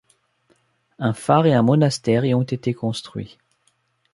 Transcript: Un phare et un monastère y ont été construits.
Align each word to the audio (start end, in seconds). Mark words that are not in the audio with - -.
Un 0.97 1.13
phare 1.13 1.45
et 1.45 1.53
un 1.53 1.61
monastère 1.61 2.25
y 2.25 2.33
ont 2.33 2.41
été 2.41 2.73
construits. 2.73 3.37